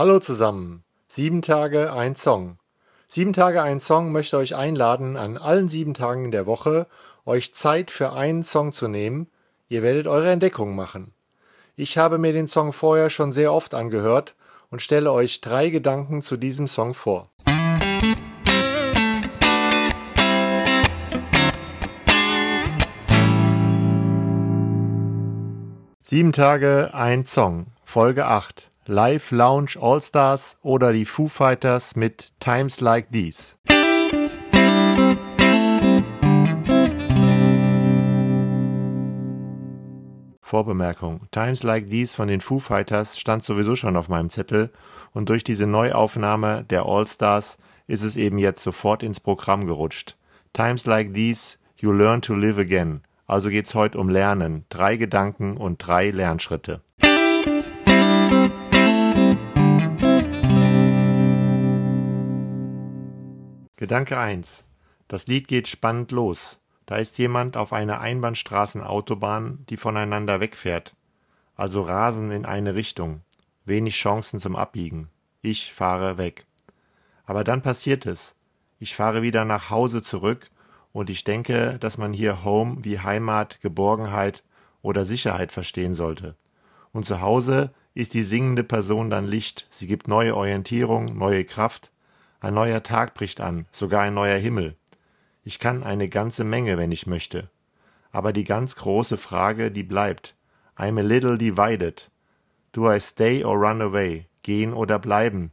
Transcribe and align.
Hallo 0.00 0.18
zusammen. 0.18 0.82
Sieben 1.08 1.42
Tage 1.42 1.92
ein 1.92 2.16
Song. 2.16 2.56
Sieben 3.06 3.34
Tage 3.34 3.62
ein 3.62 3.80
Song 3.80 4.12
möchte 4.12 4.38
euch 4.38 4.56
einladen, 4.56 5.18
an 5.18 5.36
allen 5.36 5.68
sieben 5.68 5.92
Tagen 5.92 6.30
der 6.30 6.46
Woche 6.46 6.86
euch 7.26 7.52
Zeit 7.54 7.90
für 7.90 8.14
einen 8.14 8.42
Song 8.42 8.72
zu 8.72 8.88
nehmen. 8.88 9.26
Ihr 9.68 9.82
werdet 9.82 10.06
eure 10.06 10.30
Entdeckung 10.30 10.74
machen. 10.74 11.12
Ich 11.76 11.98
habe 11.98 12.16
mir 12.16 12.32
den 12.32 12.48
Song 12.48 12.72
vorher 12.72 13.10
schon 13.10 13.34
sehr 13.34 13.52
oft 13.52 13.74
angehört 13.74 14.36
und 14.70 14.80
stelle 14.80 15.12
euch 15.12 15.42
drei 15.42 15.68
Gedanken 15.68 16.22
zu 16.22 16.38
diesem 16.38 16.66
Song 16.66 16.94
vor. 16.94 17.28
Sieben 26.02 26.32
Tage 26.32 26.88
ein 26.94 27.26
Song, 27.26 27.66
Folge 27.84 28.24
8. 28.24 28.69
Live 28.92 29.30
Lounge 29.30 29.76
All 29.80 30.02
Stars 30.02 30.58
oder 30.62 30.92
die 30.92 31.04
Foo 31.04 31.28
Fighters 31.28 31.94
mit 31.94 32.32
Times 32.40 32.80
Like 32.80 33.12
These. 33.12 33.54
Vorbemerkung. 40.40 41.20
Times 41.30 41.62
Like 41.62 41.88
These 41.88 42.16
von 42.16 42.26
den 42.26 42.40
Foo 42.40 42.58
Fighters 42.58 43.16
stand 43.16 43.44
sowieso 43.44 43.76
schon 43.76 43.96
auf 43.96 44.08
meinem 44.08 44.28
Zettel 44.28 44.72
und 45.12 45.28
durch 45.28 45.44
diese 45.44 45.68
Neuaufnahme 45.68 46.64
der 46.64 46.84
All 46.86 47.06
Stars 47.06 47.58
ist 47.86 48.02
es 48.02 48.16
eben 48.16 48.38
jetzt 48.38 48.64
sofort 48.64 49.04
ins 49.04 49.20
Programm 49.20 49.68
gerutscht. 49.68 50.16
Times 50.52 50.86
Like 50.86 51.14
These, 51.14 51.58
You 51.76 51.92
Learn 51.92 52.22
to 52.22 52.34
Live 52.34 52.58
Again. 52.58 53.02
Also 53.28 53.50
geht's 53.50 53.76
heute 53.76 54.00
um 54.00 54.08
Lernen. 54.08 54.64
Drei 54.68 54.96
Gedanken 54.96 55.56
und 55.56 55.78
drei 55.78 56.10
Lernschritte. 56.10 56.82
Gedanke 63.80 64.18
1. 64.18 64.62
Das 65.08 65.26
Lied 65.26 65.48
geht 65.48 65.66
spannend 65.66 66.12
los. 66.12 66.58
Da 66.84 66.96
ist 66.96 67.16
jemand 67.16 67.56
auf 67.56 67.72
einer 67.72 68.02
Einbahnstraßenautobahn, 68.02 69.64
die 69.70 69.78
voneinander 69.78 70.38
wegfährt. 70.38 70.94
Also 71.56 71.80
rasen 71.80 72.30
in 72.30 72.44
eine 72.44 72.74
Richtung. 72.74 73.22
Wenig 73.64 73.96
Chancen 73.96 74.38
zum 74.38 74.54
Abbiegen. 74.54 75.08
Ich 75.40 75.72
fahre 75.72 76.18
weg. 76.18 76.44
Aber 77.24 77.42
dann 77.42 77.62
passiert 77.62 78.04
es. 78.04 78.34
Ich 78.78 78.94
fahre 78.94 79.22
wieder 79.22 79.46
nach 79.46 79.70
Hause 79.70 80.02
zurück 80.02 80.50
und 80.92 81.08
ich 81.08 81.24
denke, 81.24 81.78
dass 81.78 81.96
man 81.96 82.12
hier 82.12 82.44
Home 82.44 82.84
wie 82.84 82.98
Heimat, 82.98 83.62
Geborgenheit 83.62 84.42
oder 84.82 85.06
Sicherheit 85.06 85.52
verstehen 85.52 85.94
sollte. 85.94 86.36
Und 86.92 87.06
zu 87.06 87.22
Hause 87.22 87.72
ist 87.94 88.12
die 88.12 88.24
singende 88.24 88.62
Person 88.62 89.08
dann 89.08 89.24
Licht. 89.24 89.68
Sie 89.70 89.86
gibt 89.86 90.06
neue 90.06 90.36
Orientierung, 90.36 91.16
neue 91.16 91.46
Kraft 91.46 91.90
ein 92.40 92.54
neuer 92.54 92.82
Tag 92.82 93.14
bricht 93.14 93.40
an, 93.40 93.66
sogar 93.70 94.02
ein 94.02 94.14
neuer 94.14 94.38
Himmel. 94.38 94.76
Ich 95.44 95.58
kann 95.58 95.82
eine 95.82 96.08
ganze 96.08 96.42
Menge, 96.42 96.78
wenn 96.78 96.90
ich 96.90 97.06
möchte. 97.06 97.50
Aber 98.12 98.32
die 98.32 98.44
ganz 98.44 98.76
große 98.76 99.18
Frage, 99.18 99.70
die 99.70 99.82
bleibt. 99.82 100.34
I'm 100.76 100.98
a 100.98 101.02
little 101.02 101.36
divided. 101.36 102.10
Do 102.72 102.90
I 102.90 102.98
stay 102.98 103.44
or 103.44 103.58
run 103.58 103.82
away? 103.82 104.26
Gehen 104.42 104.72
oder 104.72 104.98
bleiben? 104.98 105.52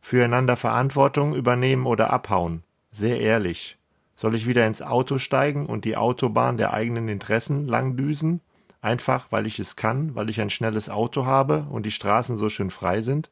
Füreinander 0.00 0.56
Verantwortung 0.56 1.34
übernehmen 1.34 1.86
oder 1.86 2.12
abhauen? 2.12 2.62
Sehr 2.92 3.20
ehrlich. 3.20 3.76
Soll 4.14 4.34
ich 4.34 4.46
wieder 4.46 4.66
ins 4.66 4.82
Auto 4.82 5.18
steigen 5.18 5.66
und 5.66 5.84
die 5.84 5.96
Autobahn 5.96 6.56
der 6.56 6.72
eigenen 6.72 7.08
Interessen 7.08 7.66
langdüsen? 7.66 8.40
Einfach, 8.80 9.26
weil 9.30 9.46
ich 9.46 9.58
es 9.58 9.76
kann, 9.76 10.14
weil 10.14 10.30
ich 10.30 10.40
ein 10.40 10.50
schnelles 10.50 10.88
Auto 10.88 11.26
habe 11.26 11.66
und 11.70 11.84
die 11.84 11.90
Straßen 11.90 12.36
so 12.36 12.48
schön 12.48 12.70
frei 12.70 13.02
sind? 13.02 13.30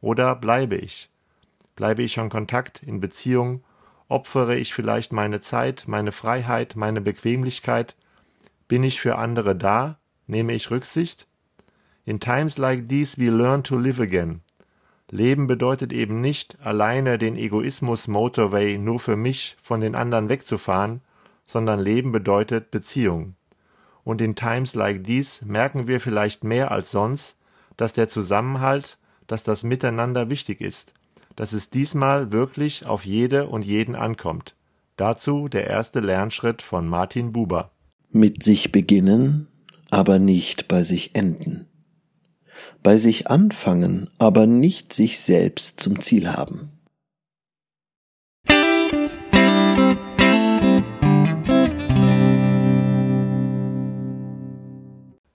Oder 0.00 0.36
bleibe 0.36 0.76
ich? 0.76 1.08
Bleibe 1.76 2.02
ich 2.02 2.16
in 2.16 2.30
Kontakt, 2.30 2.82
in 2.82 3.00
Beziehung? 3.00 3.62
Opfere 4.08 4.56
ich 4.56 4.72
vielleicht 4.72 5.12
meine 5.12 5.40
Zeit, 5.40 5.84
meine 5.86 6.10
Freiheit, 6.10 6.74
meine 6.74 7.02
Bequemlichkeit? 7.02 7.94
Bin 8.66 8.82
ich 8.82 9.00
für 9.00 9.18
andere 9.18 9.54
da? 9.54 9.98
Nehme 10.26 10.54
ich 10.54 10.70
Rücksicht? 10.70 11.26
In 12.06 12.18
times 12.18 12.56
like 12.56 12.88
these 12.88 13.18
we 13.18 13.30
learn 13.30 13.62
to 13.62 13.76
live 13.76 14.00
again. 14.00 14.40
Leben 15.10 15.46
bedeutet 15.46 15.92
eben 15.92 16.20
nicht, 16.20 16.56
alleine 16.64 17.18
den 17.18 17.36
Egoismus 17.36 18.08
Motorway 18.08 18.78
nur 18.78 18.98
für 18.98 19.16
mich 19.16 19.56
von 19.62 19.80
den 19.80 19.94
anderen 19.94 20.28
wegzufahren, 20.28 21.00
sondern 21.44 21.78
Leben 21.78 22.10
bedeutet 22.10 22.70
Beziehung. 22.70 23.36
Und 24.02 24.20
in 24.20 24.34
times 24.34 24.74
like 24.74 25.04
these 25.04 25.44
merken 25.44 25.86
wir 25.86 26.00
vielleicht 26.00 26.42
mehr 26.42 26.70
als 26.70 26.90
sonst, 26.90 27.36
dass 27.76 27.92
der 27.92 28.08
Zusammenhalt, 28.08 28.98
dass 29.26 29.44
das 29.44 29.62
Miteinander 29.62 30.30
wichtig 30.30 30.60
ist, 30.60 30.92
dass 31.36 31.52
es 31.52 31.70
diesmal 31.70 32.32
wirklich 32.32 32.86
auf 32.86 33.04
jede 33.04 33.46
und 33.46 33.64
jeden 33.64 33.94
ankommt. 33.94 34.56
Dazu 34.96 35.48
der 35.48 35.66
erste 35.66 36.00
Lernschritt 36.00 36.62
von 36.62 36.88
Martin 36.88 37.32
Buber. 37.32 37.70
Mit 38.10 38.42
sich 38.42 38.72
beginnen, 38.72 39.46
aber 39.90 40.18
nicht 40.18 40.68
bei 40.68 40.82
sich 40.82 41.14
enden. 41.14 41.66
Bei 42.82 42.96
sich 42.96 43.26
anfangen, 43.28 44.08
aber 44.18 44.46
nicht 44.46 44.94
sich 44.94 45.20
selbst 45.20 45.78
zum 45.78 46.00
Ziel 46.00 46.32
haben. 46.32 46.72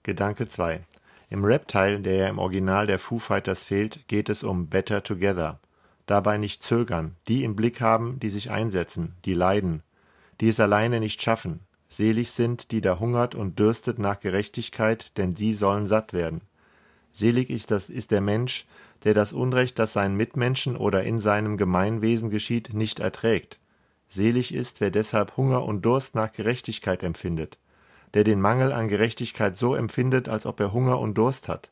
Gedanke 0.02 0.48
2. 0.48 0.84
Im 1.30 1.44
Rap-Teil, 1.44 2.00
der 2.00 2.14
ja 2.16 2.28
im 2.28 2.38
Original 2.40 2.88
der 2.88 2.98
Foo 2.98 3.20
Fighters 3.20 3.62
fehlt, 3.62 4.08
geht 4.08 4.28
es 4.28 4.42
um 4.42 4.66
Better 4.66 5.04
Together 5.04 5.61
dabei 6.06 6.38
nicht 6.38 6.62
zögern, 6.62 7.16
die 7.28 7.44
im 7.44 7.56
Blick 7.56 7.80
haben, 7.80 8.18
die 8.20 8.30
sich 8.30 8.50
einsetzen, 8.50 9.14
die 9.24 9.34
leiden, 9.34 9.82
die 10.40 10.48
es 10.48 10.60
alleine 10.60 11.00
nicht 11.00 11.22
schaffen. 11.22 11.60
Selig 11.88 12.32
sind, 12.32 12.70
die 12.70 12.80
da 12.80 12.98
hungert 12.98 13.34
und 13.34 13.58
dürstet 13.58 13.98
nach 13.98 14.18
Gerechtigkeit, 14.18 15.16
denn 15.18 15.36
sie 15.36 15.52
sollen 15.54 15.86
satt 15.86 16.12
werden. 16.12 16.40
Selig 17.12 17.50
ist, 17.50 17.70
das, 17.70 17.90
ist 17.90 18.10
der 18.10 18.22
Mensch, 18.22 18.66
der 19.04 19.14
das 19.14 19.32
Unrecht, 19.32 19.78
das 19.78 19.92
seinen 19.92 20.16
Mitmenschen 20.16 20.76
oder 20.76 21.02
in 21.02 21.20
seinem 21.20 21.56
Gemeinwesen 21.56 22.30
geschieht, 22.30 22.72
nicht 22.72 23.00
erträgt. 23.00 23.58
Selig 24.08 24.54
ist, 24.54 24.80
wer 24.80 24.90
deshalb 24.90 25.36
Hunger 25.36 25.64
und 25.64 25.84
Durst 25.84 26.14
nach 26.14 26.32
Gerechtigkeit 26.32 27.02
empfindet, 27.02 27.58
der 28.14 28.24
den 28.24 28.40
Mangel 28.40 28.72
an 28.72 28.88
Gerechtigkeit 28.88 29.56
so 29.56 29.74
empfindet, 29.74 30.28
als 30.28 30.46
ob 30.46 30.60
er 30.60 30.72
Hunger 30.72 30.98
und 30.98 31.16
Durst 31.16 31.48
hat. 31.48 31.70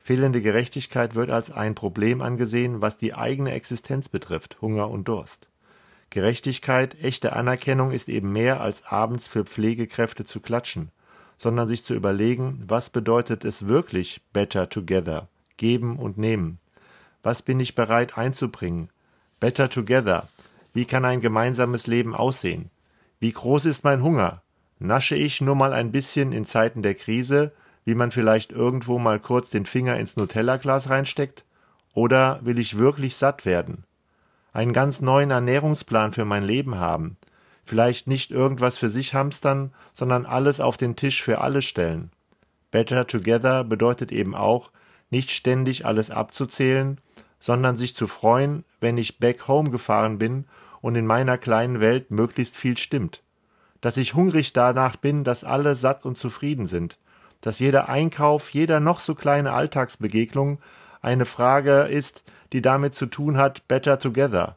Fehlende 0.00 0.40
Gerechtigkeit 0.40 1.14
wird 1.14 1.30
als 1.30 1.50
ein 1.50 1.74
Problem 1.74 2.22
angesehen, 2.22 2.80
was 2.80 2.96
die 2.96 3.14
eigene 3.14 3.52
Existenz 3.52 4.08
betrifft, 4.08 4.58
Hunger 4.60 4.90
und 4.90 5.08
Durst. 5.08 5.48
Gerechtigkeit, 6.10 7.02
echte 7.02 7.34
Anerkennung 7.34 7.92
ist 7.92 8.08
eben 8.08 8.32
mehr 8.32 8.60
als 8.60 8.86
abends 8.86 9.28
für 9.28 9.44
Pflegekräfte 9.44 10.24
zu 10.24 10.40
klatschen, 10.40 10.90
sondern 11.36 11.68
sich 11.68 11.84
zu 11.84 11.94
überlegen, 11.94 12.64
was 12.66 12.90
bedeutet 12.90 13.44
es 13.44 13.68
wirklich 13.68 14.22
better 14.32 14.70
together, 14.70 15.28
geben 15.58 15.98
und 15.98 16.16
nehmen. 16.16 16.58
Was 17.22 17.42
bin 17.42 17.60
ich 17.60 17.74
bereit 17.74 18.16
einzubringen? 18.16 18.88
Better 19.40 19.68
together. 19.68 20.28
Wie 20.72 20.86
kann 20.86 21.04
ein 21.04 21.20
gemeinsames 21.20 21.86
Leben 21.86 22.14
aussehen? 22.14 22.70
Wie 23.20 23.32
groß 23.32 23.66
ist 23.66 23.84
mein 23.84 24.02
Hunger? 24.02 24.42
Nasche 24.78 25.16
ich 25.16 25.40
nur 25.40 25.54
mal 25.54 25.72
ein 25.72 25.92
bisschen 25.92 26.32
in 26.32 26.46
Zeiten 26.46 26.82
der 26.82 26.94
Krise 26.94 27.52
wie 27.88 27.94
man 27.94 28.12
vielleicht 28.12 28.52
irgendwo 28.52 28.98
mal 28.98 29.18
kurz 29.18 29.48
den 29.48 29.64
Finger 29.64 29.96
ins 29.96 30.18
Nutella-Glas 30.18 30.90
reinsteckt? 30.90 31.46
Oder 31.94 32.38
will 32.42 32.58
ich 32.58 32.76
wirklich 32.76 33.16
satt 33.16 33.46
werden? 33.46 33.84
Einen 34.52 34.74
ganz 34.74 35.00
neuen 35.00 35.30
Ernährungsplan 35.30 36.12
für 36.12 36.26
mein 36.26 36.44
Leben 36.44 36.74
haben. 36.74 37.16
Vielleicht 37.64 38.06
nicht 38.06 38.30
irgendwas 38.30 38.76
für 38.76 38.90
sich 38.90 39.14
hamstern, 39.14 39.72
sondern 39.94 40.26
alles 40.26 40.60
auf 40.60 40.76
den 40.76 40.96
Tisch 40.96 41.22
für 41.22 41.40
alle 41.40 41.62
stellen. 41.62 42.10
Better 42.70 43.06
Together 43.06 43.64
bedeutet 43.64 44.12
eben 44.12 44.34
auch, 44.34 44.70
nicht 45.08 45.30
ständig 45.30 45.86
alles 45.86 46.10
abzuzählen, 46.10 47.00
sondern 47.40 47.78
sich 47.78 47.94
zu 47.94 48.06
freuen, 48.06 48.66
wenn 48.80 48.98
ich 48.98 49.18
back 49.18 49.48
home 49.48 49.70
gefahren 49.70 50.18
bin 50.18 50.44
und 50.82 50.94
in 50.94 51.06
meiner 51.06 51.38
kleinen 51.38 51.80
Welt 51.80 52.10
möglichst 52.10 52.54
viel 52.54 52.76
stimmt. 52.76 53.22
Dass 53.80 53.96
ich 53.96 54.12
hungrig 54.12 54.52
danach 54.52 54.96
bin, 54.96 55.24
dass 55.24 55.42
alle 55.42 55.74
satt 55.74 56.04
und 56.04 56.18
zufrieden 56.18 56.66
sind, 56.66 56.98
dass 57.40 57.58
jeder 57.58 57.88
Einkauf, 57.88 58.50
jeder 58.50 58.80
noch 58.80 59.00
so 59.00 59.14
kleine 59.14 59.52
Alltagsbegegnung 59.52 60.58
eine 61.00 61.26
Frage 61.26 61.82
ist, 61.82 62.22
die 62.52 62.62
damit 62.62 62.94
zu 62.94 63.06
tun 63.06 63.36
hat, 63.36 63.68
better 63.68 63.98
together. 63.98 64.56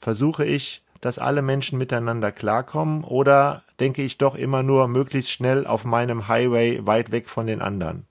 Versuche 0.00 0.44
ich, 0.44 0.82
dass 1.00 1.18
alle 1.18 1.42
Menschen 1.42 1.78
miteinander 1.78 2.32
klarkommen 2.32 3.04
oder 3.04 3.62
denke 3.80 4.02
ich 4.02 4.18
doch 4.18 4.34
immer 4.34 4.62
nur 4.62 4.88
möglichst 4.88 5.30
schnell 5.30 5.66
auf 5.66 5.84
meinem 5.84 6.28
Highway 6.28 6.80
weit 6.84 7.12
weg 7.12 7.28
von 7.28 7.46
den 7.46 7.60
anderen? 7.60 8.06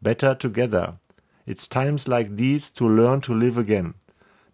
Better 0.00 0.38
together. 0.38 0.98
It's 1.46 1.68
times 1.68 2.06
like 2.06 2.36
these 2.36 2.74
to 2.74 2.88
learn 2.88 3.22
to 3.22 3.32
live 3.32 3.56
again. 3.56 3.94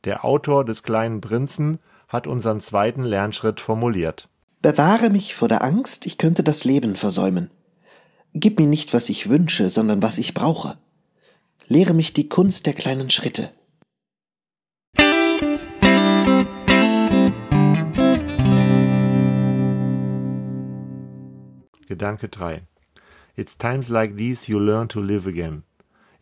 Der 0.04 0.24
Autor 0.24 0.64
des 0.64 0.82
kleinen 0.82 1.20
Prinzen 1.20 1.78
hat 2.08 2.26
unseren 2.26 2.60
zweiten 2.60 3.02
Lernschritt 3.02 3.60
formuliert. 3.60 4.28
Bewahre 4.60 5.10
mich 5.10 5.34
vor 5.34 5.48
der 5.48 5.64
Angst, 5.64 6.06
ich 6.06 6.18
könnte 6.18 6.42
das 6.42 6.64
Leben 6.64 6.96
versäumen. 6.96 7.50
Gib 8.34 8.58
mir 8.58 8.66
nicht, 8.66 8.94
was 8.94 9.10
ich 9.10 9.28
wünsche, 9.28 9.68
sondern 9.68 10.02
was 10.02 10.16
ich 10.16 10.32
brauche. 10.32 10.78
Lehre 11.66 11.92
mich 11.92 12.14
die 12.14 12.30
Kunst 12.30 12.64
der 12.64 12.72
kleinen 12.72 13.10
Schritte. 13.10 13.52
Gedanke 21.86 22.30
3. 22.30 22.62
It's 23.36 23.58
times 23.58 23.90
like 23.90 24.16
these 24.16 24.50
you 24.50 24.58
learn 24.58 24.88
to 24.88 25.02
live 25.02 25.26
again. 25.28 25.64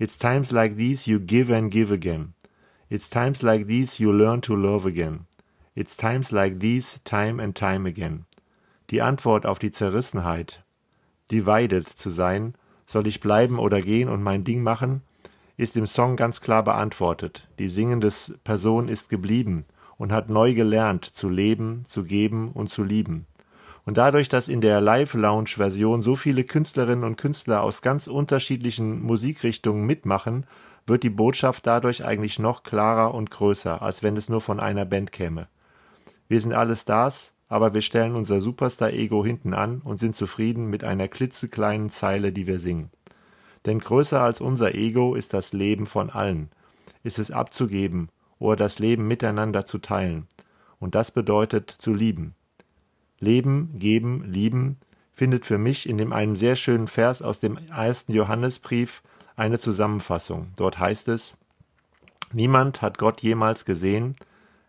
It's 0.01 0.19
times 0.19 0.51
like 0.51 0.77
these 0.77 1.09
you 1.09 1.21
give 1.21 1.55
and 1.55 1.71
give 1.71 1.93
again. 1.93 2.35
It's 2.89 3.09
times 3.09 3.43
like 3.43 3.69
these 3.69 4.03
you 4.03 4.13
learn 4.13 4.41
to 4.43 4.57
love 4.57 4.85
again. 4.85 5.27
It's 5.77 5.97
times 5.97 6.33
like 6.33 6.59
these 6.59 6.99
time 7.05 7.39
and 7.39 7.57
time 7.57 7.87
again. 7.87 8.27
Die 8.91 9.01
Antwort 9.01 9.47
auf 9.47 9.61
die 9.61 9.71
Zerrissenheit, 9.71 10.65
divided 11.31 11.89
zu 11.89 12.11
sein, 12.11 12.55
soll 12.87 13.07
ich 13.07 13.21
bleiben 13.21 13.59
oder 13.59 13.81
gehen 13.81 14.09
und 14.09 14.23
mein 14.23 14.45
Ding 14.45 14.63
machen, 14.63 15.03
ist 15.57 15.77
im 15.77 15.87
Song 15.87 16.17
ganz 16.17 16.41
klar 16.41 16.65
beantwortet. 16.65 17.49
Die 17.59 17.69
singende 17.69 18.11
Person 18.45 18.89
ist 18.89 19.09
geblieben 19.09 19.67
und 19.97 20.13
hat 20.13 20.31
neu 20.31 20.55
gelernt 20.55 21.05
zu 21.05 21.29
leben, 21.29 21.85
zu 21.87 22.05
geben 22.05 22.53
und 22.53 22.71
zu 22.71 22.83
lieben. 22.83 23.27
Und 23.85 23.97
dadurch, 23.99 24.29
dass 24.29 24.49
in 24.49 24.61
der 24.61 24.81
Live-Lounge-Version 24.81 26.03
so 26.03 26.17
viele 26.17 26.45
Künstlerinnen 26.45 27.05
und 27.05 27.17
Künstler 27.17 27.63
aus 27.63 27.83
ganz 27.83 28.07
unterschiedlichen 28.07 29.03
Musikrichtungen 29.03 29.85
mitmachen, 29.87 30.47
wird 30.87 31.03
die 31.03 31.11
Botschaft 31.11 31.67
dadurch 31.67 32.05
eigentlich 32.05 32.39
noch 32.39 32.63
klarer 32.63 33.15
und 33.15 33.31
größer, 33.31 33.83
als 33.83 34.03
wenn 34.03 34.17
es 34.17 34.29
nur 34.29 34.41
von 34.41 34.61
einer 34.61 34.85
Band 34.85 35.13
käme. 35.13 35.49
Wir 36.29 36.41
sind 36.41 36.53
alle 36.53 36.77
Stars, 36.77 37.33
aber 37.51 37.75
wir 37.75 37.83
stellen 37.83 38.15
unser 38.15 38.41
Superstar-Ego 38.41 39.25
hinten 39.25 39.53
an 39.53 39.83
und 39.83 39.99
sind 39.99 40.15
zufrieden 40.15 40.71
mit 40.71 40.85
einer 40.85 41.09
klitzekleinen 41.09 41.91
Zeile, 41.91 42.33
die 42.33 42.47
wir 42.47 42.61
singen. 42.61 42.91
Denn 43.67 43.81
größer 43.81 44.23
als 44.23 44.41
unser 44.41 44.75
Ego 44.75 45.15
ist 45.17 45.35
das 45.35 45.53
Leben 45.53 45.87
von 45.87 46.11
allen, 46.11 46.49
ist 47.03 47.19
es 47.19 47.33
abzugeben 47.33 48.09
oder 48.39 48.57
das 48.57 48.79
Leben 48.79 49.07
miteinander 49.09 49.67
zu 49.67 49.79
teilen. 49.79 50.29
Und 50.79 50.95
das 50.95 51.11
bedeutet 51.11 51.71
zu 51.71 51.93
lieben. 51.93 52.35
Leben, 53.19 53.79
geben, 53.79 54.25
lieben 54.25 54.79
findet 55.13 55.45
für 55.45 55.59
mich 55.59 55.89
in 55.89 55.99
dem 55.99 56.13
einen 56.13 56.37
sehr 56.37 56.57
schönen 56.57 56.87
Vers 56.87 57.21
aus 57.21 57.41
dem 57.41 57.59
ersten 57.69 58.13
Johannesbrief 58.15 59.03
eine 59.37 59.59
Zusammenfassung. 59.59 60.53
Dort 60.57 60.79
heißt 60.79 61.09
es, 61.09 61.35
Niemand 62.33 62.81
hat 62.81 62.97
Gott 62.97 63.23
jemals 63.23 63.65
gesehen. 63.65 64.15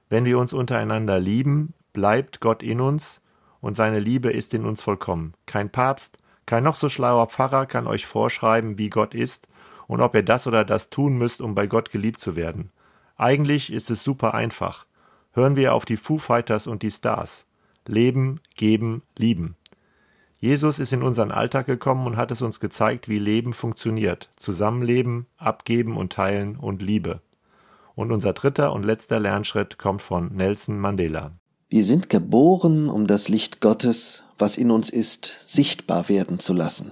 Wenn 0.10 0.26
wir 0.26 0.40
uns 0.40 0.52
untereinander 0.52 1.20
lieben, 1.20 1.76
bleibt 1.94 2.40
Gott 2.40 2.64
in 2.64 2.82
uns 2.82 3.22
und 3.60 3.76
seine 3.76 4.00
Liebe 4.00 4.30
ist 4.30 4.54
in 4.54 4.66
uns 4.66 4.82
vollkommen. 4.82 5.34
Kein 5.46 5.72
Papst, 5.72 6.18
kein 6.46 6.64
noch 6.64 6.76
so 6.76 6.90
schlauer 6.90 7.28
Pfarrer 7.28 7.66
kann 7.66 7.88
euch 7.88 8.06
vorschreiben, 8.06 8.78
wie 8.78 8.90
Gott 8.90 9.14
ist 9.14 9.48
und 9.88 10.02
ob 10.02 10.16
ihr 10.16 10.24
das 10.24 10.48
oder 10.48 10.66
das 10.66 10.90
tun 10.90 11.18
müsst, 11.18 11.42
um 11.42 11.56
bei 11.56 11.68
Gott 11.68 11.92
geliebt 11.92 12.20
zu 12.20 12.36
werden. 12.36 12.72
Eigentlich 13.18 13.72
ist 13.72 13.90
es 13.90 14.04
super 14.04 14.34
einfach. 14.34 14.86
Hören 15.34 15.56
wir 15.56 15.74
auf 15.74 15.86
die 15.86 15.98
Foo 15.98 16.18
Fighters 16.18 16.68
und 16.68 16.82
die 16.82 16.92
Stars. 16.92 17.46
Leben, 17.88 18.42
geben, 18.56 19.04
lieben. 19.18 19.56
Jesus 20.38 20.80
ist 20.80 20.92
in 20.92 21.04
unseren 21.04 21.32
Alltag 21.32 21.68
gekommen 21.68 22.08
und 22.08 22.18
hat 22.18 22.32
es 22.32 22.42
uns 22.42 22.60
gezeigt, 22.60 23.10
wie 23.10 23.20
Leben 23.20 23.54
funktioniert. 23.54 24.30
Zusammenleben, 24.38 25.28
abgeben 25.38 25.98
und 25.98 26.14
teilen 26.14 26.56
und 26.56 26.82
Liebe. 26.82 27.22
Und 27.94 28.12
unser 28.12 28.34
dritter 28.34 28.74
und 28.74 28.84
letzter 28.84 29.20
Lernschritt 29.20 29.78
kommt 29.78 30.02
von 30.02 30.34
Nelson 30.34 30.80
Mandela. 30.80 31.34
Wir 31.72 31.86
sind 31.86 32.10
geboren, 32.10 32.90
um 32.90 33.08
das 33.08 33.30
Licht 33.30 33.62
Gottes, 33.62 34.26
was 34.38 34.58
in 34.58 34.72
uns 34.72 34.90
ist, 34.90 35.32
sichtbar 35.46 36.10
werden 36.10 36.38
zu 36.38 36.52
lassen. 36.52 36.92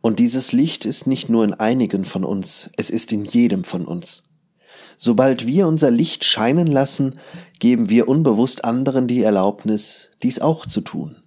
Und 0.00 0.18
dieses 0.18 0.50
Licht 0.50 0.84
ist 0.84 1.06
nicht 1.06 1.28
nur 1.28 1.44
in 1.44 1.54
einigen 1.54 2.04
von 2.04 2.24
uns, 2.24 2.68
es 2.76 2.90
ist 2.90 3.12
in 3.12 3.24
jedem 3.24 3.62
von 3.62 3.86
uns. 3.86 4.28
Sobald 4.96 5.46
wir 5.46 5.68
unser 5.68 5.92
Licht 5.92 6.24
scheinen 6.24 6.66
lassen, 6.66 7.20
geben 7.60 7.88
wir 7.88 8.08
unbewusst 8.08 8.64
anderen 8.64 9.06
die 9.06 9.22
Erlaubnis, 9.22 10.10
dies 10.24 10.40
auch 10.40 10.66
zu 10.66 10.80
tun. 10.80 11.22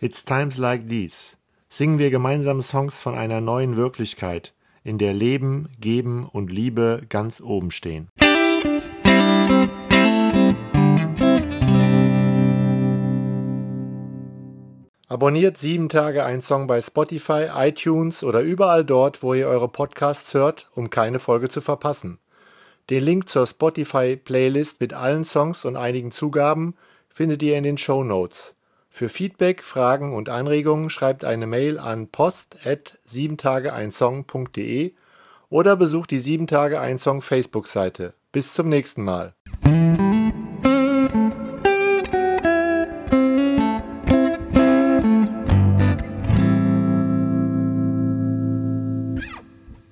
It's 0.00 0.24
times 0.24 0.56
like 0.56 0.88
these 0.88 1.36
singen 1.68 1.98
wir 1.98 2.10
gemeinsam 2.10 2.62
Songs 2.62 3.00
von 3.00 3.14
einer 3.14 3.42
neuen 3.42 3.76
Wirklichkeit, 3.76 4.54
in 4.82 4.96
der 4.96 5.12
Leben, 5.12 5.68
Geben 5.78 6.26
und 6.26 6.50
Liebe 6.50 7.02
ganz 7.10 7.42
oben 7.42 7.70
stehen. 7.70 8.08
Abonniert 15.10 15.58
sieben 15.58 15.88
Tage 15.88 16.24
ein 16.24 16.40
Song 16.40 16.68
bei 16.68 16.80
Spotify, 16.80 17.48
iTunes 17.52 18.22
oder 18.22 18.42
überall 18.42 18.84
dort, 18.84 19.24
wo 19.24 19.34
ihr 19.34 19.48
eure 19.48 19.66
Podcasts 19.66 20.34
hört, 20.34 20.70
um 20.76 20.88
keine 20.88 21.18
Folge 21.18 21.48
zu 21.48 21.60
verpassen. 21.60 22.20
Den 22.90 23.02
Link 23.02 23.28
zur 23.28 23.48
Spotify-Playlist 23.48 24.80
mit 24.80 24.92
allen 24.92 25.24
Songs 25.24 25.64
und 25.64 25.76
einigen 25.76 26.12
Zugaben 26.12 26.76
findet 27.08 27.42
ihr 27.42 27.58
in 27.58 27.64
den 27.64 27.76
Show 27.76 28.04
Notes. 28.04 28.54
Für 28.88 29.08
Feedback, 29.08 29.64
Fragen 29.64 30.14
und 30.14 30.28
Anregungen 30.28 30.90
schreibt 30.90 31.24
eine 31.24 31.48
Mail 31.48 31.80
an 31.80 32.06
post@siebentageeinsong.de 32.06 34.94
oder 35.48 35.74
besucht 35.74 36.12
die 36.12 36.20
7 36.20 36.46
Tage 36.46 36.80
ein 36.80 37.00
Song 37.00 37.20
Facebook-Seite. 37.20 38.14
Bis 38.30 38.54
zum 38.54 38.68
nächsten 38.68 39.02
Mal. 39.02 39.34